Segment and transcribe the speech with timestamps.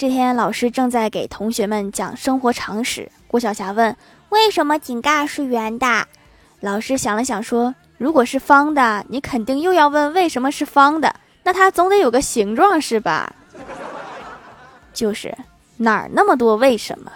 [0.00, 3.94] 这天老师正在给同学们讲生活常识郭晓霞问
[4.30, 6.06] 为什么井盖是圆的
[6.60, 13.30] 老师想了想说如果是方的你肯定又要问为什么是方的那它总得有个形状是吧？
[14.94, 15.36] 就是
[15.76, 17.12] 哪儿那么多为什么？